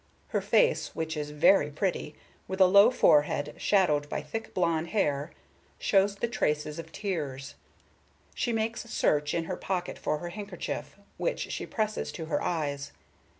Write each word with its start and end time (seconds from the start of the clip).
Her 0.29 0.41
face, 0.41 0.95
which 0.95 1.15
is 1.15 1.29
very 1.29 1.69
pretty, 1.69 2.15
with 2.47 2.59
a 2.59 2.65
low 2.65 2.89
forehead 2.89 3.53
shadowed 3.59 4.09
by 4.09 4.23
thick 4.23 4.51
blond 4.51 4.87
hair, 4.87 5.29
shows 5.77 6.15
the 6.15 6.27
traces 6.27 6.79
of 6.79 6.91
tears. 6.91 7.53
She 8.33 8.51
makes 8.51 8.81
search 8.89 9.35
in 9.35 9.43
her 9.43 9.55
pocket 9.55 9.99
for 9.99 10.17
her 10.17 10.29
handkerchief, 10.29 10.97
which 11.17 11.51
she 11.51 11.67
presses 11.67 12.11
to 12.13 12.25
her 12.25 12.41
eyes. 12.41 12.93